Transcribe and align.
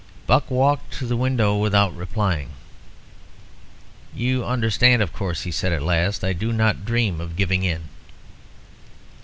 Buck 0.25 0.49
walked 0.49 0.93
to 0.93 1.05
the 1.05 1.15
window 1.15 1.55
without 1.57 1.95
replying. 1.95 2.53
"You 4.15 4.43
understand, 4.43 5.03
of 5.03 5.13
course," 5.13 5.43
he 5.43 5.51
said 5.51 5.71
at 5.71 5.83
last, 5.83 6.23
"I 6.23 6.33
do 6.33 6.51
not 6.51 6.85
dream 6.85 7.21
of 7.21 7.35
giving 7.35 7.61
in." 7.61 7.83